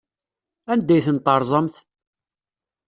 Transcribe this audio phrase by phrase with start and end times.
[0.71, 1.75] Anda ay ten-terẓamt?